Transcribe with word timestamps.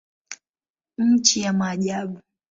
Nchi 0.97 1.41
ya 1.41 1.53
maajabu. 1.53 2.19